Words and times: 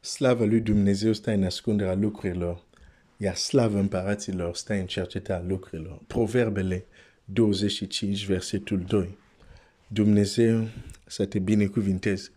Slavă 0.00 0.44
lui 0.44 0.60
Dumnezeu 0.60 1.12
stă 1.12 1.30
în 1.30 1.44
ascunderea 1.44 1.94
lucrurilor, 1.94 2.64
iar 3.16 3.34
slavă 3.34 3.78
împăraților 3.78 4.54
stă 4.54 4.72
în 4.72 4.86
cercetarea 4.86 5.46
lucrurilor. 5.48 6.00
Proverbele 6.06 6.86
25, 7.24 8.24
versetul 8.24 8.80
2. 8.80 9.18
Dumnezeu 9.86 10.68
să 11.06 11.24
te 11.24 11.38
binecuvinteze. 11.38 12.30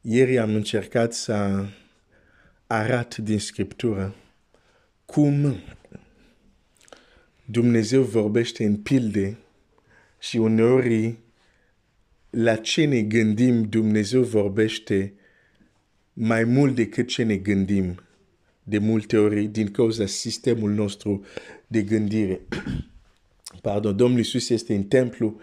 Ieri 0.00 0.38
am 0.38 0.54
încercat 0.54 1.12
să 1.12 1.66
arat 2.66 3.16
din 3.16 3.38
Scriptură 3.38 4.14
cum 5.04 5.54
Dumnezeu 7.44 8.02
vorbește 8.02 8.64
în 8.64 8.76
pilde 8.76 9.38
și 10.18 10.36
uneori 10.36 11.18
la 12.30 12.56
ce 12.56 12.84
ne 12.84 13.02
gândim 13.02 13.62
Dumnezeu 13.62 14.22
vorbește 14.22 15.14
mai 16.12 16.44
mult 16.44 16.74
decât 16.74 17.08
ce 17.08 17.22
ne 17.22 17.36
gândim 17.36 18.00
de 18.62 18.78
multe 18.78 19.16
ori 19.16 19.44
din 19.44 19.70
cauza 19.70 20.06
sistemul 20.06 20.70
nostru 20.70 21.24
de 21.66 21.82
gândire. 21.82 22.40
Pardon, 23.62 23.96
Domnul 23.96 24.18
Iisus 24.18 24.48
este 24.48 24.74
în 24.74 24.82
templu 24.82 25.40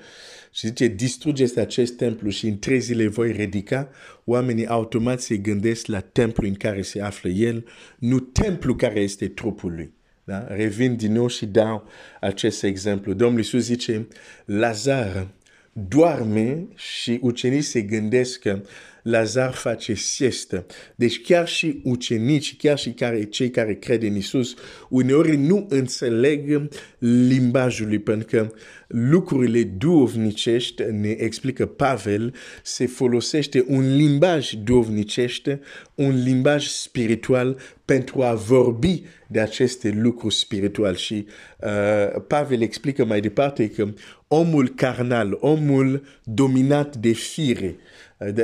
și 0.52 0.68
zice, 0.68 0.88
distrugeți 0.88 1.60
acest 1.60 1.98
templu 1.98 2.30
și 2.30 2.48
în 2.48 2.60
trei 2.60 2.80
zile 2.80 3.08
voi 3.08 3.32
ridica, 3.32 3.90
oamenii 4.26 4.68
automat 4.68 5.22
se 5.22 5.38
gândesc 5.38 5.88
la 5.88 6.00
templu 6.00 6.48
în 6.48 6.54
care 6.54 6.82
se 6.82 7.02
află 7.02 7.30
el, 7.30 7.66
nu 7.99 8.20
templu 8.20 8.76
care 8.76 8.99
este 8.99 9.27
trupul 9.27 9.72
lui. 9.72 9.94
Da? 10.24 10.48
Revin 10.48 10.96
din 10.96 11.12
nou 11.12 11.27
și 11.27 11.46
dau 11.46 11.88
acest 12.20 12.63
exemplu. 12.63 13.13
Domnul 13.13 13.38
Iisus 13.38 13.63
zice, 13.63 14.08
Lazar 14.46 15.27
doarme 15.73 16.68
și 16.76 17.20
ucenicii 17.22 17.64
se 17.64 17.82
gândesc 17.82 18.40
că 18.40 18.62
Lazar 19.04 19.54
face 19.54 19.94
siestă. 19.94 20.66
Deci 20.96 21.22
chiar 21.22 21.48
și 21.48 21.82
ucenici, 21.84 22.58
chiar 22.58 22.77
și 22.77 22.90
care, 22.90 23.23
cei 23.23 23.50
care 23.50 23.74
cred 23.76 24.04
în 24.04 24.16
Isus, 24.16 24.55
uneori 24.90 25.35
nu 25.35 25.66
înțeleg 25.70 26.70
limbajul 26.99 27.88
lui, 27.88 27.99
pentru 27.99 28.27
că 28.27 28.52
lucrurile 28.88 29.63
duovnicești, 29.63 30.84
ne 30.91 31.10
explică 31.10 31.66
Pavel, 31.66 32.34
se 32.63 32.86
folosește 32.86 33.65
un 33.68 33.96
limbaj 33.96 34.52
duovnicește, 34.52 35.60
un 35.96 36.24
limbaj 36.24 36.65
spiritual 36.65 37.60
pentru 37.86 38.21
a 38.21 38.34
vorbi 38.34 39.04
de 39.27 39.40
aceste 39.40 39.98
lucruri 40.02 40.36
spirituale. 40.36 40.96
Și 40.96 41.26
uh, 41.60 42.21
Pavel 42.27 42.62
explică 42.62 43.05
mai 43.05 43.21
departe 43.21 43.70
că 43.70 43.93
omul 44.32 44.70
carnal, 44.70 45.38
omul 45.40 46.04
dominat 46.24 46.96
de 46.96 47.12
fire, 47.12 47.76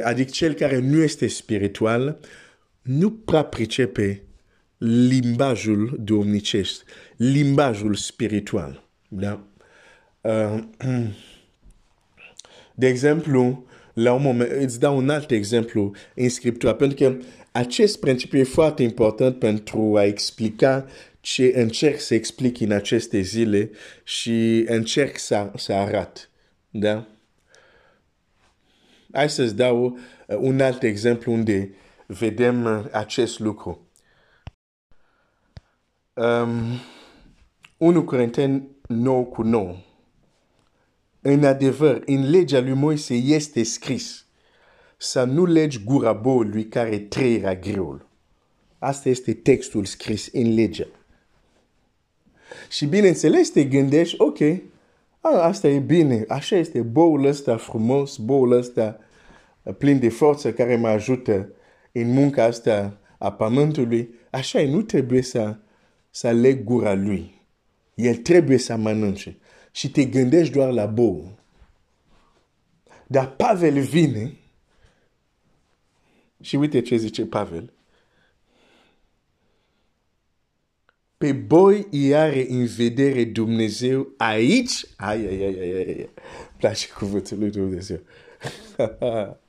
adică 0.03 0.31
cel 0.31 0.53
care 0.53 0.79
nu 0.79 1.01
este 1.01 1.27
spiritual, 1.27 2.19
nu 2.81 3.11
prea 3.11 3.43
pricepe 3.43 4.21
limbajul 4.77 5.99
domnicesc, 6.03 6.83
limbajul 7.15 7.95
spiritual. 7.95 8.87
Da? 9.07 9.47
Uh, 10.21 10.63
de 12.75 12.87
exemplu, 12.87 13.65
la 13.93 14.13
un 14.13 14.21
moment, 14.21 14.51
îți 14.51 14.79
dau 14.79 14.97
un 14.97 15.09
alt 15.09 15.31
exemplu 15.31 15.91
în 16.15 16.29
Scriptură, 16.29 16.73
pentru 16.73 16.97
că 16.97 17.17
acest 17.51 17.99
principiu 17.99 18.39
e 18.39 18.43
foarte 18.43 18.83
important 18.83 19.39
pentru 19.39 19.93
a 19.97 20.03
explica 20.03 20.85
ce 21.25 21.51
încerc 21.55 21.99
să 21.99 22.13
explic 22.13 22.59
în 22.59 22.71
aceste 22.71 23.19
zile 23.19 23.71
și 24.03 24.65
încerc 24.67 25.17
să, 25.17 25.51
să 25.55 25.73
arăt. 25.73 26.29
Da? 26.69 27.07
Hai 29.11 29.29
să-ți 29.29 29.55
dau 29.55 29.85
uh, 29.85 30.37
un 30.37 30.59
alt 30.59 30.83
exemplu 30.83 31.31
unde 31.31 31.73
vedem 32.07 32.63
uh, 32.63 32.85
acest 32.91 33.39
lucru. 33.39 33.87
Um, 36.13 36.79
1 37.77 38.03
Corinteni 38.03 38.67
9 38.87 39.23
cu 39.23 39.41
9. 39.41 39.75
În 41.21 41.43
adevăr, 41.43 42.01
în 42.05 42.29
legea 42.29 42.59
lui 42.59 42.73
Moise 42.73 43.13
este 43.13 43.63
scris 43.63 44.25
să 44.97 45.23
nu 45.23 45.45
legi 45.45 45.83
gura 45.83 46.13
boului 46.13 46.67
care 46.67 46.99
trăirea 46.99 47.55
greul. 47.55 48.09
Asta 48.79 49.09
este 49.09 49.33
textul 49.33 49.85
scris 49.85 50.29
în 50.31 50.53
legea. 50.53 50.87
Și 52.69 52.85
bineînțeles 52.85 53.49
te 53.49 53.63
gândești, 53.63 54.15
ok, 54.21 54.39
a, 55.19 55.29
asta 55.29 55.67
e 55.67 55.79
bine, 55.79 56.25
așa 56.27 56.55
este 56.55 56.81
boul 56.81 57.25
ăsta 57.25 57.57
frumos, 57.57 58.17
boul 58.17 58.51
ăsta 58.51 58.99
plin 59.77 59.99
de 59.99 60.09
forță 60.09 60.53
care 60.53 60.75
mă 60.75 60.87
ajută 60.87 61.49
în 61.91 62.13
munca 62.13 62.43
asta 62.43 62.97
a 63.17 63.31
pământului, 63.31 64.09
așa 64.31 64.61
e, 64.61 64.71
nu 64.71 64.81
trebuie 64.81 65.21
să, 65.21 65.57
să 66.09 66.31
leg 66.31 66.63
gura 66.63 66.93
lui. 66.93 67.41
El 67.95 68.15
trebuie 68.15 68.57
să 68.57 68.75
mănânce. 68.75 69.37
Și 69.71 69.91
te 69.91 70.05
gândești 70.05 70.53
doar 70.53 70.71
la 70.71 70.85
bou. 70.85 71.39
Dar 73.07 73.31
Pavel 73.31 73.79
vine 73.79 74.33
și 76.41 76.55
uite 76.55 76.81
ce 76.81 76.95
zice 76.95 77.25
Pavel. 77.25 77.73
Pe 81.25 81.31
boi 81.31 81.87
îi 81.91 82.15
are 82.15 82.45
în 82.49 82.65
vedere 82.65 83.23
Dumnezeu 83.23 84.13
aici. 84.17 84.85
Ai, 84.95 85.25
ai, 85.25 85.43
ai, 85.43 85.59
ai, 85.59 85.73
ai. 85.73 86.09
Place 86.57 86.87
cuvântul 86.87 87.39
lui 87.39 87.49
Dumnezeu. 87.49 87.99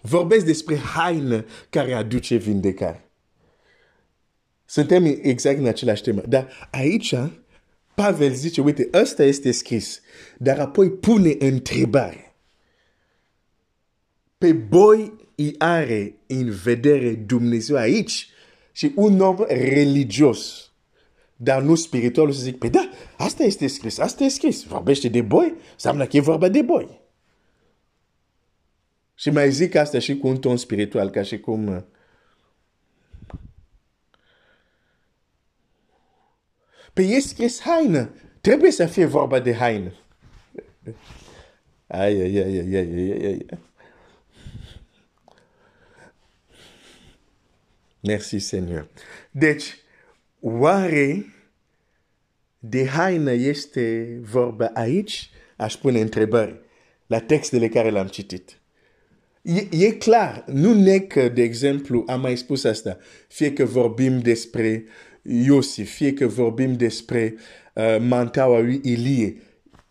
Vorbesc 0.00 0.44
despre 0.44 0.76
haină 0.76 1.44
care 1.70 1.92
aduce 1.92 2.36
vindecare. 2.36 3.10
Suntem 4.64 5.04
exact 5.22 5.58
în 5.58 5.66
același 5.66 6.02
temă. 6.02 6.22
Dar 6.28 6.68
aici, 6.70 7.14
Pavel 7.94 8.32
zice, 8.32 8.60
uite, 8.60 8.88
ăsta 8.92 9.24
este 9.24 9.50
scris. 9.50 10.00
Dar 10.38 10.58
apoi 10.58 10.90
pune 10.90 11.36
întrebare. 11.38 12.34
Pe 14.38 14.52
boi 14.52 15.12
îi 15.34 15.54
are 15.58 16.14
în 16.26 16.50
vedere 16.50 17.14
Dumnezeu 17.14 17.76
aici 17.76 18.30
și 18.72 18.92
un 18.94 19.20
om 19.20 19.36
religios, 19.48 20.72
dar 21.36 21.62
nu 21.62 21.74
spiritual, 21.74 22.28
o 22.28 22.32
să 22.32 22.42
zic, 22.42 22.58
pe 22.58 22.68
da, 22.68 22.90
asta 23.16 23.42
este 23.42 23.66
scris, 23.66 23.98
asta 23.98 24.24
este 24.24 24.38
scris. 24.38 24.64
Vorbește 24.64 25.08
de 25.08 25.22
boi, 25.22 25.54
înseamnă 25.72 26.06
că 26.06 26.16
e 26.16 26.20
vorba 26.20 26.48
de 26.48 26.62
boi. 26.62 27.00
Și 29.14 29.30
mai 29.30 29.50
zic 29.50 29.74
asta 29.74 29.98
și 29.98 30.16
cu 30.16 30.26
un 30.26 30.38
ton 30.38 30.56
spiritual, 30.56 31.10
ca 31.10 31.22
și 31.22 31.40
cum... 31.40 31.66
Uh, 31.66 31.82
pe 36.92 37.02
e 37.02 37.20
scris 37.20 37.60
haină. 37.60 38.10
Trebuie 38.40 38.70
să 38.70 38.86
fie 38.86 39.04
vorba 39.04 39.40
de 39.40 39.54
haină. 39.54 39.92
Ai, 41.86 42.20
ai, 42.20 42.36
ai, 42.36 42.58
ai, 42.58 42.74
ai, 42.74 42.90
ai, 43.00 43.24
ai. 43.24 43.46
Merci, 48.02 48.40
Seigneur. 48.40 48.88
Deci, 49.30 49.76
oare 50.40 51.26
de 52.58 52.86
haină 52.86 53.32
este 53.32 54.18
vorba 54.22 54.70
aici? 54.74 55.30
Aș 55.56 55.74
pune 55.74 56.00
întrebări 56.00 56.60
la 57.06 57.20
textele 57.20 57.68
care 57.68 57.90
le-am 57.90 58.06
citit. 58.06 58.60
E, 59.42 59.66
e 59.70 59.90
clar, 59.90 60.44
nu 60.46 60.74
nec, 60.74 61.14
de 61.14 61.42
exemplu, 61.42 62.04
am 62.06 62.20
mai 62.20 62.36
spus 62.36 62.64
asta, 62.64 62.98
fie 63.28 63.52
că 63.52 63.64
vorbim 63.64 64.20
despre 64.20 64.84
Iosif, 65.22 65.94
fie 65.94 66.12
că 66.12 66.26
vorbim 66.26 66.76
despre 66.76 67.34
uh, 67.74 67.96
mantaua 68.00 68.60
lui 68.60 68.80
Ilie, 68.84 69.36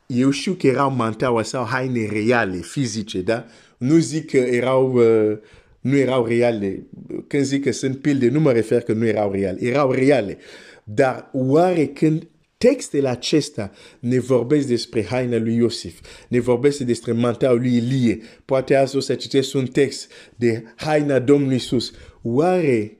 eu 0.05 0.29
știu 0.29 0.53
că 0.53 0.67
erau 0.67 0.91
mantaua 0.91 1.43
sau 1.43 1.65
haine 1.65 2.05
reale, 2.05 2.57
fizice, 2.57 3.21
da? 3.21 3.45
Nu 3.77 3.97
zic 3.97 4.29
că 4.29 4.37
erau, 4.37 4.93
uh, 4.93 5.37
nu 5.81 5.97
erau 5.97 6.25
reale. 6.25 6.87
Când 7.27 7.43
zic 7.43 7.63
că 7.63 7.71
sunt 7.71 8.01
pilde, 8.01 8.29
nu 8.29 8.39
mă 8.39 8.51
refer 8.51 8.81
că 8.81 8.93
nu 8.93 9.05
erau 9.05 9.31
reale. 9.31 9.57
Erau 9.61 9.91
reale. 9.91 10.37
Dar 10.83 11.29
oare 11.33 11.85
când 11.85 12.27
textele 12.57 13.07
acesta 13.07 13.71
ne 13.99 14.19
vorbesc 14.19 14.67
despre 14.67 15.05
haina 15.05 15.37
lui 15.37 15.55
Iosif, 15.55 15.99
ne 16.27 16.39
vorbesc 16.39 16.79
despre 16.79 17.11
mantaua 17.11 17.53
lui 17.53 17.75
Ilie. 17.75 18.21
Poate 18.45 18.75
azi 18.75 18.95
o 18.95 18.99
să 18.99 19.15
citesc 19.15 19.53
un 19.53 19.65
text 19.65 20.11
de 20.35 20.63
haina 20.75 21.19
Domnului 21.19 21.53
Iisus. 21.53 21.93
Oare 22.21 22.97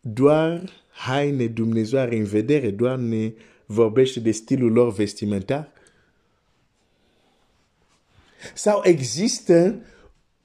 doar 0.00 0.70
haine 0.88 1.46
Dumnezeu 1.46 1.98
are 1.98 2.16
în 2.16 2.24
vedere, 2.24 2.70
doar 2.70 2.96
ne 2.96 3.32
vorbește 3.66 4.20
de 4.20 4.30
stilul 4.30 4.72
lor 4.72 4.92
vestimentar? 4.92 5.72
Sau 8.54 8.80
există 8.84 9.82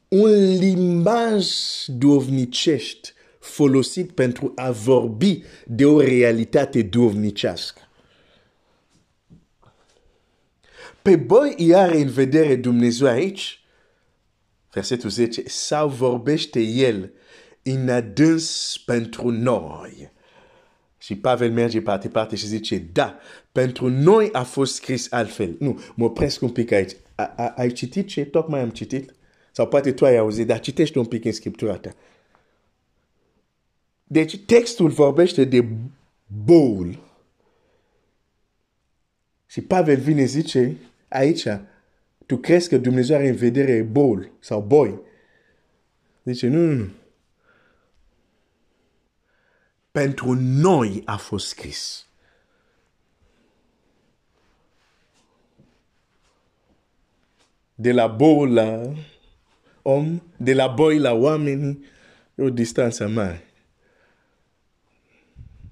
un 0.09 0.57
limbaj 0.57 1.45
dovnicești 1.87 3.13
folosit 3.39 4.11
pentru 4.11 4.51
a 4.55 4.71
vorbi 4.71 5.43
de 5.65 5.85
o 5.85 5.99
realitate 5.99 6.81
dovnicească? 6.81 7.81
Pe 11.01 11.15
boi 11.15 11.53
îi 11.57 11.75
are 11.75 11.97
în 11.97 12.09
vedere 12.09 12.55
Dumnezeu 12.55 13.07
aici, 13.07 13.63
versetul 14.71 15.09
10, 15.09 15.43
sau 15.47 15.89
vorbește 15.89 16.59
El 16.59 17.11
în 17.63 17.89
adâns 17.89 18.77
pentru 18.85 19.29
noi. 19.29 20.11
Și 20.97 21.15
Pavel 21.15 21.51
merge 21.51 21.81
parte 21.81 22.07
parte 22.07 22.35
și 22.35 22.47
zice, 22.47 22.77
da, 22.77 23.17
pentru 23.51 23.89
noi 23.89 24.29
a 24.31 24.43
fost 24.43 24.73
scris 24.73 25.11
altfel. 25.11 25.55
Nu, 25.59 25.79
mă 25.95 26.05
opresc 26.05 26.41
un 26.41 26.49
pic 26.49 26.71
aici. 26.71 26.91
A, 27.15 27.33
a, 27.35 27.53
ai 27.57 27.71
citit 27.71 28.07
ce 28.07 28.25
tocmai 28.25 28.61
am 28.61 28.69
citit? 28.69 29.13
Sau 29.59 29.67
poate 29.67 29.91
tu 29.91 30.05
ai 30.05 30.17
auzit, 30.17 30.47
dar 30.47 30.59
citește 30.59 30.99
un 30.99 31.05
pic 31.05 31.25
în 31.25 31.31
scriptura 31.31 31.77
ta. 31.77 31.95
Deci 34.03 34.45
textul 34.45 34.89
vorbește 34.89 35.43
de 35.43 35.67
bowl. 36.45 36.99
Și 39.45 39.61
Pavel 39.61 39.99
vine 39.99 40.23
zice 40.23 40.77
aici, 41.07 41.47
tu 42.25 42.37
crezi 42.37 42.69
că 42.69 42.77
Dumnezeu 42.77 43.17
are 43.17 43.27
în 43.27 43.35
vedere 43.35 43.81
bowl 43.81 44.31
sau 44.39 44.61
boy. 44.61 44.99
Zice, 46.23 46.47
nu, 46.47 46.65
nu, 46.65 46.73
nu. 46.73 46.89
Pentru 49.91 50.33
noi 50.39 51.01
a 51.05 51.17
fost 51.17 51.47
scris. 51.47 52.07
De 57.75 57.91
la 57.91 58.07
bowl 58.07 58.53
la 58.53 58.93
om, 59.81 60.21
de 60.37 60.53
la 60.53 60.67
boy 60.67 60.97
la 60.97 61.13
oameni, 61.13 61.85
e 62.35 62.41
o 62.41 62.49
distanță 62.49 63.07
mare. 63.07 63.43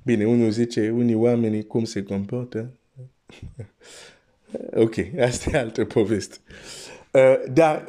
Bine, 0.03 0.25
unul 0.25 0.49
zice, 0.49 0.89
unii 0.89 1.15
oameni 1.15 1.63
cum 1.63 1.83
se 1.83 2.03
comportă. 2.03 2.73
ok, 4.83 4.95
asta 5.19 5.49
e 5.53 5.59
altă 5.59 5.85
poveste. 5.85 6.37
Uh, 7.11 7.51
dar 7.53 7.85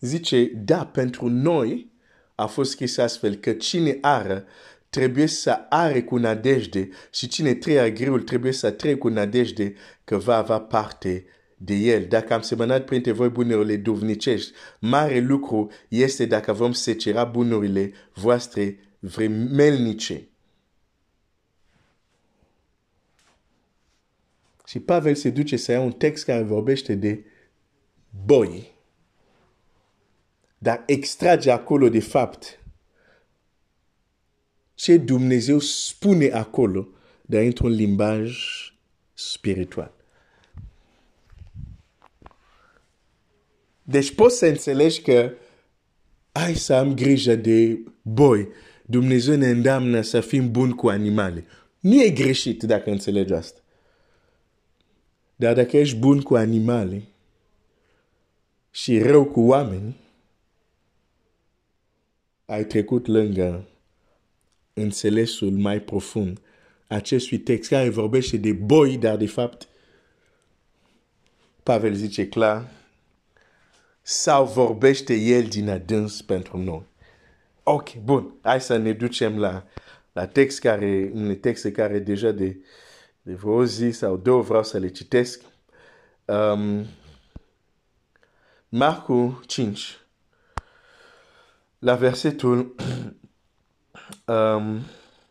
zice, 0.00 0.44
da, 0.44 0.86
pentru 0.86 1.28
noi 1.28 1.90
a 2.34 2.46
fost 2.46 2.70
scris 2.70 2.96
astfel 2.96 3.34
că 3.34 3.52
cine 3.52 3.98
are 4.00 4.44
trebuie 4.90 5.26
să 5.26 5.66
are 5.68 6.02
cu 6.02 6.16
nadejde 6.16 6.88
și 7.12 7.28
cine 7.28 7.54
trăia 7.54 7.90
greul 7.90 8.22
trebuie 8.22 8.52
să 8.52 8.70
trăie 8.70 8.96
cu 8.96 9.08
nadejde 9.08 9.74
că 10.04 10.16
va 10.16 10.36
avea 10.36 10.60
parte 10.60 11.24
de 11.58 11.74
el. 11.74 12.06
Dacă 12.06 12.34
am 12.34 12.40
semănat 12.40 12.84
printre 12.84 13.12
voi 13.12 13.28
bunurile 13.28 13.76
duvnicești, 13.76 14.52
mare 14.80 15.18
lucru 15.18 15.70
este 15.88 16.26
dacă 16.26 16.52
vom 16.52 16.72
secera 16.72 17.24
bunurile 17.24 17.92
voastre 18.12 18.78
vremelnice. 18.98 20.28
Și 24.66 24.80
Pavel 24.80 25.14
se 25.14 25.30
duce 25.30 25.56
să 25.56 25.72
ia 25.72 25.80
un 25.80 25.92
text 25.92 26.24
care 26.24 26.42
vorbește 26.42 26.94
de 26.94 27.24
boi. 28.24 28.76
Dar 30.58 30.82
extrage 30.86 31.50
acolo 31.50 31.88
de 31.88 32.00
fapt 32.00 32.62
ce 34.74 34.96
Dumnezeu 34.96 35.58
spune 35.58 36.30
acolo, 36.30 36.88
dar 37.22 37.42
într-un 37.42 37.70
limbaj 37.70 38.38
spiritual. 39.14 39.97
Deci 43.90 44.14
poți 44.14 44.38
să 44.38 44.46
înțelegi 44.46 45.00
că 45.00 45.32
ai 46.32 46.54
să 46.54 46.74
am 46.74 46.94
grijă 46.94 47.34
de 47.34 47.78
boi. 48.02 48.48
Dumnezeu 48.86 49.36
ne 49.36 49.48
îndeamnă 49.48 50.00
să 50.00 50.20
fim 50.20 50.50
buni 50.50 50.74
cu 50.74 50.88
animale. 50.88 51.44
Nu 51.80 52.02
e 52.02 52.10
greșit 52.10 52.62
dacă 52.62 52.90
înțelegi 52.90 53.32
asta. 53.32 53.60
Dar 55.36 55.54
dacă 55.54 55.76
ești 55.76 55.96
bun 55.96 56.20
cu 56.20 56.34
animale 56.36 57.02
și 58.70 58.98
rău 59.02 59.24
cu 59.24 59.40
oameni, 59.40 59.96
ai 62.44 62.64
trecut 62.64 63.06
lângă 63.06 63.68
înțelesul 64.72 65.50
mai 65.50 65.80
profund 65.80 66.40
acestui 66.86 67.38
text 67.38 67.70
care 67.70 67.88
vorbește 67.88 68.36
de 68.36 68.52
boi, 68.52 68.96
dar 68.96 69.16
de 69.16 69.26
fapt 69.26 69.68
Pavel 71.62 71.94
zice 71.94 72.28
clar 72.28 72.76
sau 74.10 74.44
vorbește 74.44 75.14
el 75.14 75.44
din 75.44 75.70
adâns 75.70 76.22
pentru 76.22 76.58
noi. 76.58 76.82
Ok, 77.62 77.94
bun, 77.94 78.34
hai 78.42 78.60
să 78.60 78.76
ne 78.76 78.92
ducem 78.92 79.38
la, 79.38 79.64
la 80.12 80.26
text 80.26 80.60
care, 80.60 81.10
un 81.14 81.36
text 81.36 81.66
care 81.66 81.98
deja 81.98 82.30
de, 82.30 82.56
de 83.22 83.34
vreo 83.34 83.64
zi 83.64 83.90
sau 83.90 84.16
două 84.16 84.42
vreau 84.42 84.64
să 84.64 84.78
le 84.78 84.88
citesc. 84.88 85.42
Um, 86.24 86.86
Marcu 88.68 89.42
5, 89.46 89.98
la 91.78 91.94
versetul 91.94 92.74
um, 94.26 94.80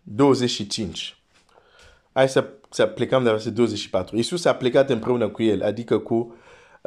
25. 0.04 1.18
Hai 2.12 2.30
să, 2.30 2.50
să 2.70 2.86
plecăm 2.86 3.24
la 3.24 3.32
versetul 3.32 3.56
24. 3.56 4.16
Iisus 4.16 4.46
a 4.46 4.56
plecat 4.56 4.90
împreună 4.90 5.30
cu 5.30 5.44
el, 5.44 5.64
adică 5.64 6.00
cu 6.00 6.36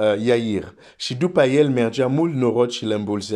uh, 0.00 0.25
Iair. 0.25 0.75
Și 0.97 1.14
după 1.14 1.44
el 1.44 1.69
mergea 1.69 2.06
mult 2.06 2.35
norod 2.35 2.70
și 2.70 2.85
îl 2.85 3.31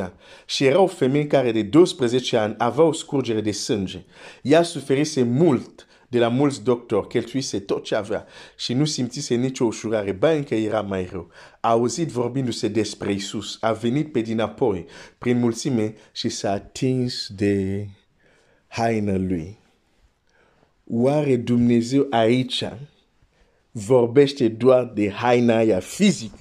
Și 0.47 0.65
era 0.65 0.81
o 0.81 0.87
femeie 0.87 1.27
care 1.27 1.53
de 1.53 1.63
12 1.63 2.37
ani 2.37 2.55
avea 2.59 2.85
o 2.85 2.93
scurgere 2.93 3.41
de 3.41 3.51
sânge. 3.51 4.05
Ea 4.43 4.63
suferise 4.63 5.23
mult 5.23 5.87
de 6.09 6.19
la 6.19 6.29
mulți 6.29 6.63
doctori, 6.63 7.09
cheltuise 7.09 7.59
tot 7.59 7.85
ce 7.85 7.95
avea 7.95 8.27
și 8.57 8.73
nu 8.73 8.85
simțise 8.85 9.35
nicio 9.35 9.65
ușurare, 9.65 10.13
ba 10.13 10.31
încă 10.31 10.55
era 10.55 10.81
mai 10.81 11.09
rău. 11.11 11.31
A 11.61 11.71
auzit 11.71 12.09
vorbindu-se 12.09 12.69
despre 12.69 13.13
Isus, 13.13 13.59
a 13.61 13.73
venit 13.73 14.13
pe 14.13 14.21
dinapoi 14.21 14.87
prin 15.19 15.39
mulțime 15.39 15.95
și 16.13 16.29
s-a 16.29 16.51
atins 16.51 17.29
de 17.37 17.87
haina 18.69 19.17
lui. 19.17 19.59
Oare 20.87 21.37
Dumnezeu 21.37 22.07
aici 22.11 22.65
vorbește 23.71 24.49
doar 24.49 24.85
de 24.85 25.11
haina 25.11 25.57
aia 25.57 25.81
fizic 25.81 26.33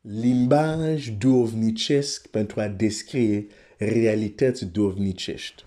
limbaj 0.00 1.08
duovnicesc 1.08 2.26
pentru 2.26 2.60
a 2.60 2.68
descrie 2.68 3.46
realități 3.76 4.64
duovnicești. 4.64 5.64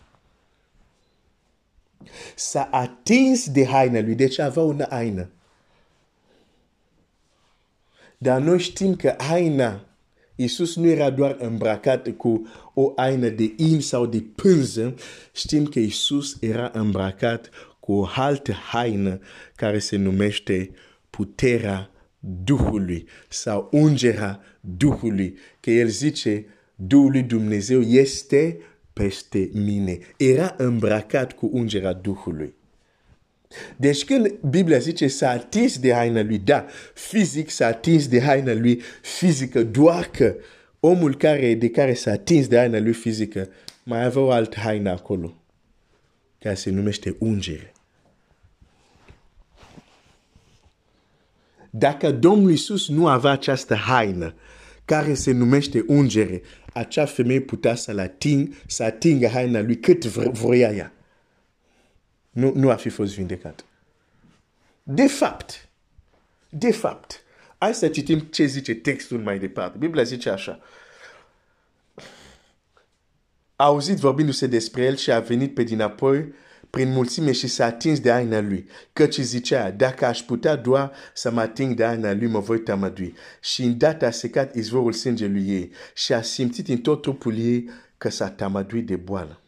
S-a 2.35 2.68
atins 2.71 3.50
de 3.50 3.65
haina 3.65 4.00
lui, 4.00 4.15
deci 4.15 4.39
avea 4.39 4.63
una 4.63 4.88
haină. 4.89 5.30
Dar 8.18 8.41
noi 8.41 8.59
știm 8.59 8.95
că 8.95 9.16
haina, 9.18 9.85
Iisus 10.35 10.75
nu 10.75 10.87
era 10.87 11.09
doar 11.09 11.35
îmbrăcat 11.40 12.09
cu 12.09 12.47
o 12.73 12.94
haină 12.95 13.30
de 13.30 13.54
in 13.57 13.81
sau 13.81 14.06
de 14.06 14.23
pânză, 14.35 14.95
știm 15.31 15.66
că 15.66 15.80
Iisus 15.80 16.37
era 16.42 16.71
îmbrăcat 16.73 17.49
cu 17.80 17.94
o 17.94 18.07
altă 18.16 18.52
haină 18.52 19.19
care 19.56 19.80
se 19.80 19.95
numește 19.95 20.71
puterea 21.09 21.93
Duhului 22.44 23.07
sau 23.30 23.69
ungerea 23.71 24.42
Duhului, 24.59 25.37
că 25.59 25.71
el 25.71 25.87
zice, 25.87 26.45
Duhul 26.75 27.11
lui 27.11 27.21
Dumnezeu 27.21 27.81
este 27.81 28.57
peste 28.94 29.49
mine. 29.53 29.97
Era 30.18 30.56
îmbrăcat 30.57 31.33
cu 31.33 31.49
ungerea 31.53 31.94
Duhului. 31.94 32.53
Deci 33.75 34.06
când 34.06 34.33
Biblia 34.49 34.77
zice 34.77 35.07
s-a 35.07 35.30
atins 35.30 35.80
de 35.80 35.94
haina 35.94 36.21
lui, 36.21 36.37
da, 36.37 36.65
fizic 36.94 37.49
s-a 37.49 37.68
atins 37.68 38.07
de 38.07 38.21
haina 38.21 38.53
lui 38.53 38.81
fizică, 39.01 39.63
doar 39.63 40.06
că 40.06 40.35
omul 40.80 41.15
care, 41.15 41.53
de 41.53 41.69
care 41.69 41.94
s-a 41.94 42.11
atins 42.11 42.47
de 42.47 42.57
haina 42.57 42.80
lui 42.80 42.94
fizică 42.94 43.49
mai 43.83 44.03
avea 44.03 44.21
o 44.21 44.31
altă 44.31 44.59
haină 44.59 44.89
acolo, 44.89 45.35
care 46.39 46.56
se 46.56 46.69
numește 46.69 47.15
ungere. 47.19 47.71
Dacă 51.75 52.11
Domnul 52.11 52.49
Iisus 52.49 52.87
nu 52.87 53.07
avea 53.07 53.31
această 53.31 53.75
haină 53.75 54.33
care 54.85 55.13
se 55.13 55.31
numește 55.31 55.83
ungere, 55.87 56.42
acea 56.73 57.06
femeie 57.06 57.42
putea 57.42 57.75
să-l 57.75 57.99
ating, 57.99 58.53
să 58.68 58.83
atingă 58.83 59.27
haina 59.27 59.61
lui 59.61 59.80
cât 59.80 60.06
vrea 60.06 60.71
ea. 60.71 60.94
Nu, 62.30 62.51
nu 62.56 62.69
a 62.69 62.75
fi 62.75 62.89
fost 62.89 63.15
vindecat. 63.15 63.65
De 64.83 65.07
fapt, 65.07 65.69
de 66.49 66.71
fapt, 66.71 67.23
hai 67.57 67.73
să 67.73 67.87
citim 67.87 68.19
ce 68.19 68.45
zice 68.45 68.73
textul 68.73 69.19
mai 69.19 69.39
departe. 69.39 69.77
Biblia 69.77 70.03
zice 70.03 70.30
așa. 70.30 70.59
A 73.56 73.63
auzit 73.63 73.97
vorbindu-se 73.97 74.47
despre 74.47 74.83
el 74.83 74.95
și 74.95 75.11
a 75.11 75.19
venit 75.19 75.53
pe 75.53 75.63
dinapoi 75.63 76.33
prin 76.73 76.92
mulțime 76.92 77.31
și 77.31 77.47
s-a 77.47 77.65
atins 77.65 77.99
de 77.99 78.11
aina 78.11 78.39
lui, 78.39 78.68
căci 78.94 79.18
zicea, 79.18 79.71
dacă 79.71 80.06
aș 80.06 80.21
putea 80.21 80.56
doar 80.56 80.92
să 81.13 81.31
mă 81.31 81.42
ating 81.42 81.75
de 81.75 81.85
aina 81.85 82.13
lui, 82.13 82.27
mă 82.27 82.39
voi 82.39 82.59
tămădui. 82.59 83.13
Și 83.42 83.63
îndată 83.63 84.06
a 84.06 84.11
secat 84.11 84.56
izvorul 84.56 84.94
sângelui 84.94 85.49
ei 85.49 85.71
și 85.94 86.13
a 86.13 86.21
simțit 86.21 86.68
în 86.68 86.77
tot 86.77 87.01
trupul 87.01 87.37
ei 87.37 87.69
că 87.97 88.09
s-a 88.09 88.30
tămăduit 88.30 88.85
de 88.85 88.95
boală. 88.95 89.42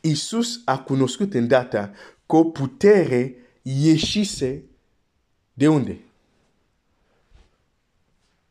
Iisus 0.00 0.60
a 0.64 0.78
cunoscut 0.78 1.34
îndată 1.34 1.94
că 2.26 2.36
o 2.36 2.44
putere 2.44 3.34
ieșise 3.62 4.62
de 5.54 5.68
unde? 5.68 5.98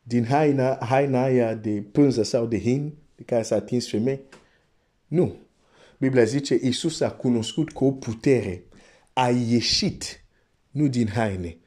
din 0.02 0.24
haina, 0.24 0.78
haina 0.80 1.22
aia 1.22 1.54
de 1.54 1.84
pânză 1.92 2.22
sau 2.22 2.46
de 2.46 2.58
hin 2.58 2.92
de 3.16 3.22
care 3.22 3.42
s-a 3.42 3.56
atins 3.56 3.88
femei. 3.88 4.20
Nu. 5.06 5.36
Biblia 6.02 6.24
zice, 6.24 6.58
Iisus 6.62 7.00
a 7.00 7.10
cunoscut 7.10 7.72
cu 7.72 7.84
o 7.84 7.92
putere. 7.92 8.64
A 9.12 9.28
ieșit, 9.28 10.24
nu 10.70 10.88
din 10.88 11.08
haine, 11.08 11.58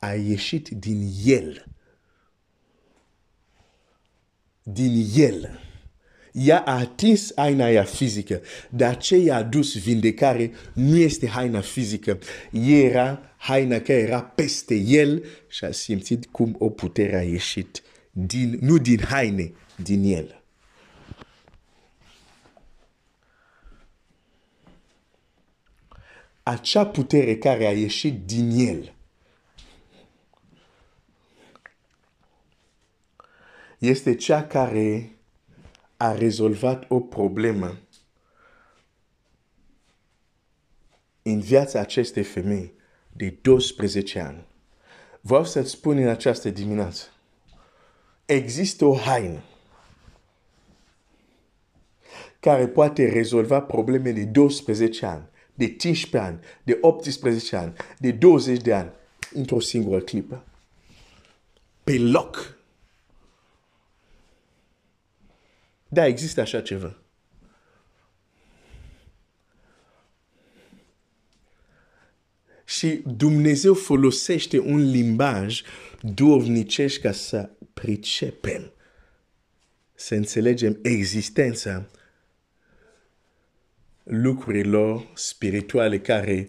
a 0.00 0.12
ieșit 0.12 0.68
din 0.68 1.10
el. 1.24 1.64
Din 4.62 5.06
el. 5.14 5.60
Ea 6.32 6.58
a 6.58 6.78
atins 6.78 7.32
haina 7.36 7.64
aia 7.64 7.82
fizică, 7.82 8.40
dar 8.70 8.96
ce 8.96 9.16
i-a 9.16 9.36
adus 9.36 9.78
vindecare 9.78 10.50
nu 10.74 10.96
este 10.96 11.26
haina 11.26 11.60
fizică. 11.60 12.18
Era 12.66 13.34
haina 13.36 13.78
care 13.78 13.98
era 13.98 14.22
peste 14.22 14.74
el 14.74 15.24
și 15.48 15.64
a 15.64 15.70
simțit 15.70 16.26
cum 16.26 16.56
o 16.58 16.70
putere 16.70 17.16
a 17.16 17.22
ieșit, 17.22 17.82
din, 18.10 18.58
nu 18.60 18.78
din 18.78 19.00
haine, 19.00 19.52
din 19.82 20.14
el. 20.14 20.35
Acea 26.48 26.86
putere 26.86 27.36
care 27.36 27.66
a 27.66 27.72
ieșit 27.72 28.26
din 28.26 28.50
el 28.68 28.94
este 33.78 34.14
cea 34.14 34.46
care 34.46 35.16
a 35.96 36.14
rezolvat 36.14 36.84
o 36.88 37.00
problemă 37.00 37.78
în 41.22 41.40
viața 41.40 41.80
acestei 41.80 42.22
femei 42.22 42.74
de 43.12 43.30
12 43.30 44.20
ani. 44.20 44.46
Vreau 45.20 45.44
să-ți 45.44 45.70
spun 45.70 45.96
în 45.96 46.08
această 46.08 46.50
dimineață, 46.50 47.06
există 48.24 48.84
o 48.84 48.94
haină 48.94 49.42
care 52.40 52.68
poate 52.68 53.08
rezolva 53.08 53.62
probleme 53.62 54.10
de 54.10 54.24
12 54.24 55.06
ani 55.06 55.34
de 55.56 55.76
15 55.76 56.30
ani, 56.30 56.40
de 56.62 56.78
18 56.80 57.56
ani, 57.56 57.72
de 57.98 58.10
20 58.10 58.60
de 58.62 58.74
ani, 58.74 58.90
într-o 59.32 59.60
singură 59.60 60.00
clipă. 60.00 60.44
Pe 61.84 61.98
loc. 61.98 62.56
Da, 65.88 66.06
există 66.06 66.40
așa 66.40 66.60
ceva. 66.60 66.96
Și 72.64 73.02
Dumnezeu 73.16 73.74
folosește 73.74 74.58
un 74.58 74.90
limbaj 74.90 75.62
dovnicesc 76.00 77.00
ca 77.00 77.12
să 77.12 77.50
pricepem, 77.74 78.72
să 79.94 80.14
înțelegem 80.14 80.78
existența 80.82 81.88
lucrurilor 84.08 85.06
spirituale 85.14 85.98
care 85.98 86.48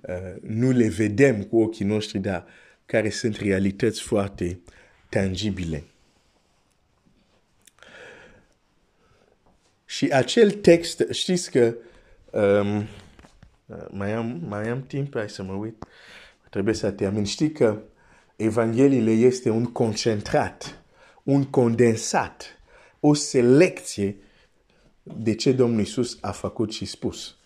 uh, 0.00 0.40
nu 0.40 0.70
le 0.70 0.88
vedem 0.88 1.42
cu 1.42 1.60
ochii 1.60 1.84
noștri, 1.84 2.18
dar 2.18 2.46
care 2.86 3.10
sunt 3.10 3.36
realități 3.36 4.00
foarte 4.00 4.60
tangibile. 5.08 5.84
Și 9.84 10.08
acel 10.12 10.50
text, 10.50 11.04
știți 11.10 11.50
că 11.50 11.74
um, 12.30 12.76
uh, 12.76 12.86
mai, 13.90 14.12
am, 14.12 14.42
mai 14.48 14.68
am 14.68 14.82
timp, 14.86 15.14
hai 15.14 15.30
să 15.30 15.42
mă 15.42 15.52
uit, 15.52 15.84
trebuie 16.50 16.74
să 16.74 16.90
termin. 16.90 17.24
Știi 17.24 17.52
că 17.52 17.82
Evangheliile 18.36 19.10
este 19.10 19.50
un 19.50 19.64
concentrat, 19.64 20.82
un 21.22 21.44
condensat, 21.44 22.60
o 23.00 23.14
selecție 23.14 24.16
de 25.04 25.34
ce 25.34 25.52
Domnul 25.52 25.78
Iisus 25.78 26.18
a 26.20 26.30
făcut 26.30 26.72
și 26.72 26.84
spus. 26.84 27.36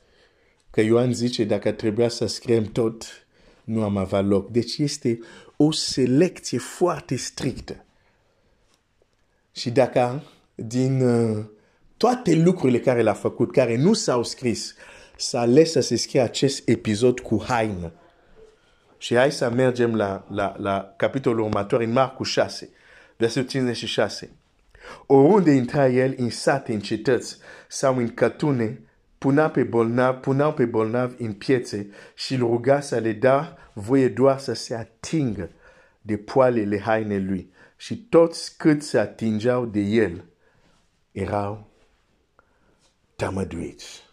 Că 0.70 0.80
Ioan 0.80 1.12
zice, 1.12 1.44
dacă 1.44 1.72
trebuia 1.72 2.08
să 2.08 2.26
scriem 2.26 2.64
tot, 2.64 3.26
nu 3.64 3.82
am 3.82 3.96
avea 3.96 4.20
loc. 4.20 4.50
Deci 4.50 4.78
este 4.78 5.18
o 5.56 5.72
selecție 5.72 6.58
foarte 6.58 7.16
strictă. 7.16 7.84
Și 9.52 9.70
dacă 9.70 10.22
din 10.54 11.00
uh, 11.00 11.44
toate 11.96 12.34
lucrurile 12.34 12.80
care 12.80 13.02
l-a 13.02 13.12
făcut, 13.12 13.52
care 13.52 13.76
nu 13.76 13.92
s-au 13.92 14.22
scris, 14.22 14.74
s-a 15.16 15.40
ales 15.40 15.70
să 15.70 15.80
se 15.80 15.96
scrie 15.96 16.20
acest 16.20 16.68
episod 16.68 17.20
cu 17.20 17.44
haină. 17.46 17.92
Și 18.98 19.14
hai 19.14 19.32
să 19.32 19.50
mergem 19.50 19.94
la, 19.94 20.26
la, 20.30 20.54
la 20.58 20.94
capitolul 20.96 21.44
următor, 21.44 21.80
în 21.80 21.92
Marcu 21.92 22.22
6, 22.22 22.70
versetul 23.16 23.48
56. 23.48 24.30
Oriunde 25.06 25.50
intra 25.50 25.88
el 25.88 26.14
în 26.16 26.30
sate, 26.30 26.72
în 26.72 26.80
cetăți 26.80 27.38
sau 27.68 27.96
în 27.96 28.14
cătune, 28.14 28.80
punea 29.18 29.50
pe 29.50 29.62
bolnav, 29.62 30.14
puneau 30.14 30.52
pe 30.52 30.64
bolnav 30.64 31.14
în 31.18 31.32
piețe 31.32 31.90
și 32.14 32.34
îl 32.34 32.40
ruga 32.40 32.80
să 32.80 32.96
le 32.96 33.12
da 33.12 33.56
voie 33.72 34.08
doar 34.08 34.38
să 34.38 34.52
se 34.52 34.74
atingă 34.74 35.50
de 36.00 36.16
poalele 36.16 36.80
haine 36.80 37.18
lui. 37.18 37.52
Și 37.76 37.96
toți 37.96 38.56
cât 38.56 38.82
se 38.82 38.98
atingeau 38.98 39.66
de 39.66 39.80
el 39.80 40.24
erau 41.12 41.66
tamăduiți. 43.16 44.06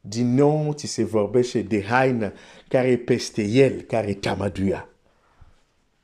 Din 0.00 0.34
nou 0.34 0.72
ți 0.72 0.86
se 0.86 1.04
vorbește 1.04 1.62
de 1.62 1.84
haină 1.84 2.32
care 2.68 2.88
e 2.88 2.96
peste 2.96 3.42
el, 3.42 3.80
care 3.80 4.14
tamăduia. 4.14 4.88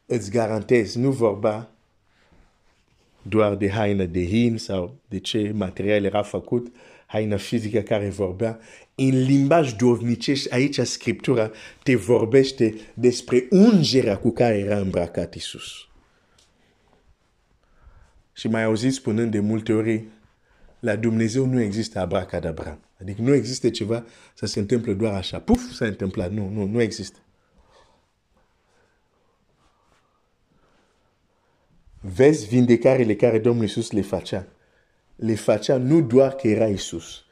Îți 0.07 0.31
garantez, 0.31 0.95
nu 0.95 1.11
vorba 1.11 1.71
doar 3.23 3.55
de 3.55 3.71
haină 3.71 4.05
de 4.05 4.25
hin 4.25 4.59
sau 4.59 4.97
de 5.09 5.19
ce 5.19 5.53
material 5.55 6.05
era 6.05 6.23
făcut, 6.23 6.73
haină 7.07 7.37
fizică 7.37 7.81
care 7.81 8.09
vorbea. 8.09 8.59
În 8.95 9.23
limbaj 9.23 9.73
dovnicesc, 9.73 10.53
aici 10.53 10.79
Scriptura 10.81 11.51
te 11.83 11.97
vorbește 11.97 12.75
despre 12.95 13.47
ungerea 13.51 14.19
cu 14.19 14.31
care 14.31 14.59
era 14.59 14.79
îmbrăcat 14.79 15.35
Isus. 15.35 15.73
Și 18.33 18.49
mai 18.49 18.65
auzit 18.65 18.93
spunând 18.93 19.31
de 19.31 19.41
multe 19.41 19.73
ori, 19.73 20.05
la 20.81 20.97
Dumnezeu 20.97 21.47
nu 21.47 21.61
există 21.61 21.99
abracadabra. 21.99 22.79
Adică 23.01 23.23
nu 23.23 23.35
există 23.35 23.71
ceva 23.71 24.07
să 24.35 24.47
se 24.47 24.59
întâmple 24.59 24.93
doar 24.93 25.15
așa. 25.15 25.39
Puf, 25.39 25.73
s-a 25.73 25.87
întâmplat. 25.87 26.33
Nu, 26.33 26.49
nu, 26.49 26.67
nu 26.67 26.81
există. 26.81 27.19
Vezi 32.01 32.47
vindecarele 32.47 33.15
care 33.15 33.39
Domnul 33.39 33.63
Iisus 33.63 33.91
le 33.91 34.01
facea. 34.01 34.47
Le 35.17 35.35
facea 35.35 35.77
nu 35.77 36.01
doar 36.01 36.35
că 36.35 36.49
era 36.49 36.67
Iisus. 36.67 37.25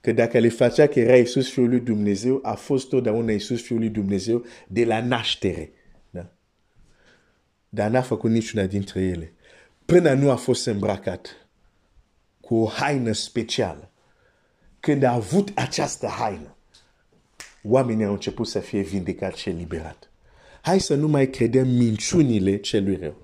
Că 0.00 0.12
dacă 0.12 0.38
le 0.38 0.48
facea 0.48 0.86
că 0.86 1.00
era 1.00 1.16
Iisus 1.16 1.50
Fiul 1.50 1.68
lui 1.68 1.80
Dumnezeu, 1.80 2.38
a 2.42 2.54
fost 2.54 2.88
totdeauna 2.88 3.32
Iisus 3.32 3.62
Fiul 3.62 3.78
lui 3.78 3.88
Dumnezeu 3.88 4.44
de 4.66 4.84
la 4.84 5.04
naștere. 5.04 5.70
Da? 6.10 6.32
Dar 7.68 7.90
n-a 7.90 8.02
făcut 8.02 8.30
niciuna 8.30 8.66
dintre 8.66 9.00
ele. 9.00 9.32
Până 9.84 10.12
nu 10.12 10.30
a 10.30 10.36
fost 10.36 10.66
îmbrăcat 10.66 11.48
cu 12.40 12.54
o 12.56 12.66
haină 12.66 13.12
specială. 13.12 13.90
Când 14.80 15.02
a 15.02 15.12
avut 15.12 15.50
această 15.54 16.06
haină, 16.06 16.56
oamenii 17.62 18.04
au 18.04 18.12
început 18.12 18.46
să 18.46 18.58
fie 18.58 18.80
vindecați 18.80 19.40
și 19.40 19.48
eliberat. 19.48 20.10
Hai 20.62 20.80
să 20.80 20.94
nu 20.94 21.08
mai 21.08 21.30
credem 21.30 21.68
minciunile 21.68 22.56
celui 22.56 22.96
rău 22.96 23.23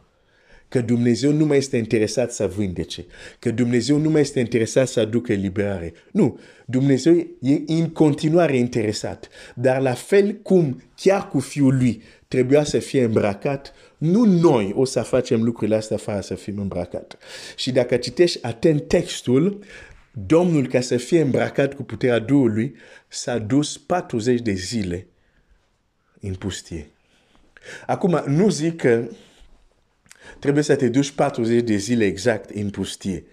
că 0.70 0.80
Dumnezeu 0.80 1.32
nu 1.32 1.46
mai 1.46 1.56
este 1.56 1.76
interesat 1.76 2.32
să 2.32 2.52
vindece, 2.56 3.04
că 3.38 3.50
Dumnezeu 3.50 3.96
nu 3.96 4.10
mai 4.10 4.20
este 4.20 4.40
interesat 4.40 4.88
să 4.88 5.00
aducă 5.00 5.32
eliberare. 5.32 5.92
Nu, 6.12 6.38
Dumnezeu 6.64 7.14
e 7.40 7.60
în 7.66 7.88
continuare 7.88 8.56
interesat, 8.56 9.28
dar 9.54 9.80
la 9.80 9.94
fel 9.94 10.32
cum 10.42 10.82
chiar 10.96 11.28
cu 11.28 11.40
Fiul 11.40 11.76
lui 11.76 12.02
trebuia 12.28 12.64
să 12.64 12.78
fie 12.78 13.04
îmbrăcat, 13.04 13.74
nu 13.98 14.24
noi 14.24 14.72
o 14.76 14.84
să 14.84 15.00
facem 15.00 15.42
lucrurile 15.42 15.76
astea 15.76 15.96
fără 15.96 16.20
să 16.20 16.34
fim 16.34 16.58
îmbrăcat. 16.58 17.18
Și 17.56 17.72
dacă 17.72 17.96
citești 17.96 18.38
atent 18.42 18.88
textul, 18.88 19.64
Domnul, 20.26 20.68
ca 20.68 20.80
să 20.80 20.96
fie 20.96 21.20
îmbrăcat 21.20 21.74
cu 21.74 21.82
puterea 21.82 22.18
Duhului, 22.18 22.74
s-a 23.08 23.38
dus 23.38 23.78
40 23.78 24.40
de 24.40 24.52
zile 24.52 25.06
în 26.20 26.34
pustie. 26.34 26.90
Acum, 27.86 28.22
nu 28.26 28.48
zic 28.48 28.76
că 28.76 29.08
trebuie 30.38 30.62
să 30.62 30.76
te 30.76 30.88
duci 30.88 31.10
40 31.10 31.62
de 31.62 31.76
zile 31.76 32.04
exact 32.04 32.50
în 32.50 32.70
pustie 32.70 33.24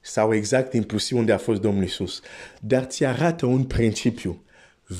sau 0.00 0.34
exact 0.34 0.72
în 0.72 0.82
pustie 0.82 1.16
unde 1.16 1.32
a 1.32 1.38
fost 1.38 1.60
Domnul 1.60 1.82
Iisus. 1.82 2.20
Dar 2.60 2.84
ți 2.84 3.04
arată 3.04 3.46
un 3.46 3.64
principiu. 3.64 4.44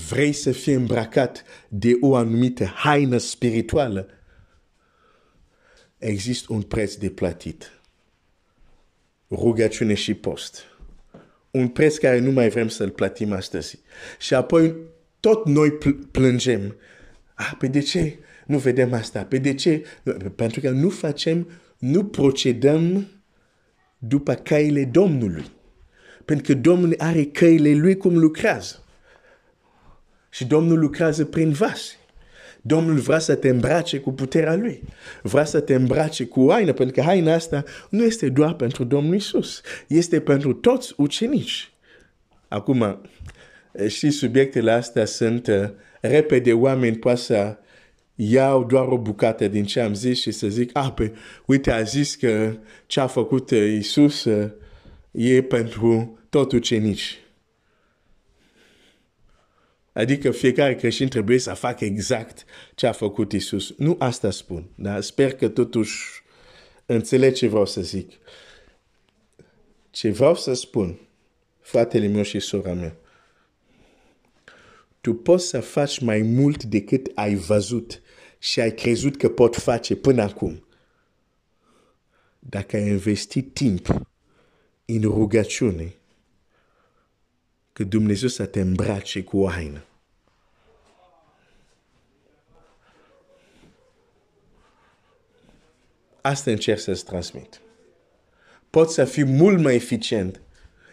Vrei 0.08 0.32
să 0.32 0.52
fii 0.52 0.72
îmbrăcat 0.72 1.44
de 1.68 1.96
o 2.00 2.14
anumită 2.14 2.64
haină 2.64 3.16
spirituală? 3.16 4.08
Există 5.98 6.52
un 6.52 6.62
preț 6.62 6.94
de 6.94 7.10
plătit. 7.10 7.80
Rugăciune 9.30 9.94
și 9.94 10.14
post. 10.14 10.64
Un 11.50 11.68
preț 11.68 11.96
care 11.96 12.18
nu 12.18 12.30
mai 12.30 12.48
vrem 12.48 12.68
să-l 12.68 12.90
plătim 12.90 13.32
astăzi. 13.32 13.78
Și 14.18 14.34
apoi 14.34 14.74
tot 15.20 15.46
noi 15.46 15.72
plângem. 16.10 16.76
Ah, 17.34 17.52
pe 17.58 17.66
de 17.66 17.80
ce? 17.80 18.18
Nu 18.46 18.58
vedem 18.58 18.92
asta. 18.92 19.22
Pe 19.22 19.38
de 19.38 19.54
ce? 19.54 19.84
Pentru 20.36 20.60
că 20.60 20.70
nu 20.70 20.88
facem 20.88 21.48
nu 21.78 22.04
procedăm 22.04 23.06
după 23.98 24.34
căile 24.34 24.84
Domnului. 24.84 25.44
Pentru 26.24 26.52
că 26.52 26.58
Domnul 26.60 26.94
are 26.98 27.24
căile 27.24 27.74
lui 27.74 27.96
cum 27.96 28.18
lucrează. 28.18 28.84
Și 30.30 30.44
Domnul 30.44 30.78
lucrează 30.78 31.24
prin 31.24 31.50
vase. 31.50 31.96
Domnul 32.62 32.98
vrea 32.98 33.18
să 33.18 33.34
te 33.34 33.48
îmbrace 33.48 33.98
cu 33.98 34.12
puterea 34.12 34.54
Lui. 34.54 34.82
Vrea 35.22 35.44
să 35.44 35.60
te 35.60 35.74
îmbrace 35.74 36.24
cu 36.24 36.46
haină, 36.50 36.72
pentru 36.72 36.94
că 36.94 37.02
haina 37.02 37.34
asta 37.34 37.64
nu 37.90 38.04
este 38.04 38.28
doar 38.28 38.54
pentru 38.54 38.84
Domnul 38.84 39.14
Isus. 39.14 39.60
Este 39.86 40.20
pentru 40.20 40.52
toți 40.52 40.94
ucenici. 40.96 41.72
Acum, 42.48 43.00
și 43.88 44.10
subiectele 44.10 44.70
astea 44.70 45.04
sunt 45.04 45.46
uh, 45.46 45.68
repede 46.00 46.52
oameni 46.52 46.96
poate 46.96 47.20
să 47.20 47.56
iau 48.14 48.64
doar 48.64 48.86
o 48.86 48.98
bucată 48.98 49.48
din 49.48 49.64
ce 49.64 49.80
am 49.80 49.94
zis 49.94 50.20
și 50.20 50.30
să 50.30 50.48
zic, 50.48 50.70
ah, 50.72 50.92
pe, 50.94 51.14
uite, 51.46 51.70
a 51.70 51.82
zis 51.82 52.14
că 52.14 52.56
ce 52.86 53.00
a 53.00 53.06
făcut 53.06 53.50
uh, 53.50 53.74
Isus 53.78 54.24
uh, 54.24 54.50
e 55.10 55.42
pentru 55.42 56.18
tot 56.28 56.52
ucenici. 56.52 57.16
Adică 59.92 60.30
fiecare 60.30 60.74
creștin 60.74 61.08
trebuie 61.08 61.38
să 61.38 61.54
facă 61.54 61.84
exact 61.84 62.44
ce 62.74 62.86
a 62.86 62.92
făcut 62.92 63.32
Isus. 63.32 63.74
Nu 63.76 63.96
asta 63.98 64.30
spun, 64.30 64.70
dar 64.74 65.00
sper 65.00 65.34
că 65.34 65.48
totuși 65.48 66.22
înțeleg 66.86 67.34
ce 67.34 67.46
vreau 67.46 67.66
să 67.66 67.80
zic. 67.80 68.12
Ce 69.90 70.10
vreau 70.10 70.34
să 70.34 70.52
spun, 70.52 70.98
fratele 71.60 72.06
meu 72.06 72.22
și 72.22 72.40
sora 72.40 72.72
mea, 72.72 72.96
tu 75.02 75.14
poți 75.14 75.46
să 75.46 75.60
faci 75.60 75.98
mai 75.98 76.22
mult 76.22 76.64
decât 76.64 77.10
ai 77.14 77.34
văzut 77.34 78.02
și 78.38 78.60
ai 78.60 78.74
crezut 78.74 79.16
că 79.16 79.28
pot 79.28 79.56
face 79.56 79.96
până 79.96 80.22
acum. 80.22 80.66
Dacă 82.38 82.76
ai 82.76 82.88
investit 82.88 83.54
timp 83.54 83.86
în 84.84 85.00
rugăciune, 85.00 85.94
că 87.72 87.84
Dumnezeu 87.84 88.28
să 88.28 88.46
te 88.46 88.60
îmbrace 88.60 89.22
cu 89.22 89.38
o 89.38 89.48
haină. 89.48 89.84
Asta 96.20 96.50
încerc 96.50 96.80
să-ți 96.80 97.04
transmit. 97.04 97.60
Poți 98.70 98.94
să 98.94 99.04
fii 99.04 99.24
mult 99.24 99.62
mai 99.62 99.74
eficient 99.74 100.40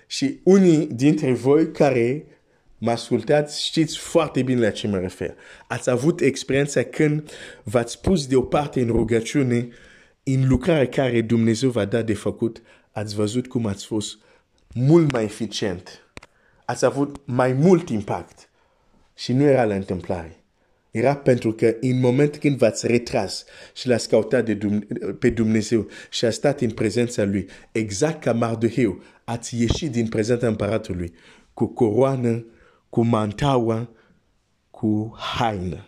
și 0.08 0.39
unii 0.44 0.88
dintre 0.88 1.34
voi 1.34 1.72
care 1.72 2.25
mă 2.79 2.91
ascultați 2.91 3.65
știți 3.65 3.98
foarte 3.98 4.41
bine 4.41 4.62
la 4.62 4.69
ce 4.69 4.88
mă 4.88 4.98
refer. 4.98 5.36
Ați 5.67 5.89
avut 5.89 6.21
experiența 6.21 6.83
când 6.83 7.31
v-ați 7.63 8.01
pus 8.01 8.27
deoparte 8.27 8.81
în 8.81 8.88
rugăciune 8.88 9.67
în 10.24 10.48
lucrare 10.48 10.88
care 10.88 11.21
Dumnezeu 11.21 11.69
va 11.69 11.86
da 11.86 12.01
de 12.01 12.13
făcut, 12.13 12.62
ați 12.91 13.15
văzut 13.15 13.48
cum 13.48 13.65
ați 13.65 13.86
fost 13.86 14.17
mult 14.74 15.12
mai 15.12 15.24
eficient 15.24 16.03
ați 16.69 16.86
avut 16.86 17.21
mai 17.25 17.53
mult 17.53 17.89
impact. 17.89 18.50
Și 19.15 19.33
nu 19.33 19.43
era 19.43 19.65
la 19.65 19.75
întâmplare. 19.75 20.43
Era 20.91 21.15
pentru 21.15 21.51
că 21.51 21.75
în 21.79 22.00
moment 22.00 22.38
când 22.38 22.57
v-ați 22.57 22.88
retras 22.88 23.45
și 23.74 23.88
l-ați 23.88 24.09
căutat 24.09 24.45
de 24.45 24.53
Dumne 24.53 24.86
pe 25.19 25.29
Dumnezeu 25.29 25.88
și 26.09 26.25
a 26.25 26.31
stat 26.31 26.62
în 26.62 26.71
prezența 26.71 27.24
Lui, 27.24 27.48
exact 27.71 28.24
ca 28.24 28.33
Mardoheu, 28.33 29.01
ați 29.24 29.59
ieșit 29.59 29.91
din 29.91 30.07
prezența 30.07 30.48
împăratului 30.48 31.13
cu 31.53 31.65
coroană, 31.65 32.45
cu 32.89 33.01
mantaua, 33.01 33.89
cu 34.72 35.15
haină. 35.17 35.88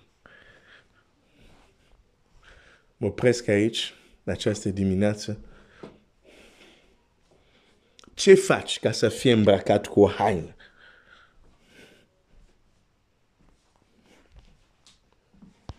Mă 2.97 3.07
opresc 3.07 3.47
aici, 3.47 3.93
în 4.23 4.33
această 4.33 4.69
dimineață. 4.69 5.39
Ce 8.13 8.33
faci 8.33 8.79
ca 8.79 8.91
să 8.91 9.09
fii 9.09 9.31
îmbrăcat 9.31 9.87
cu 9.87 10.01
o 10.01 10.07
haină? 10.07 10.55